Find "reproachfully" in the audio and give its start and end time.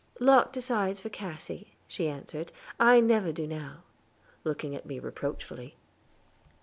4.97-5.75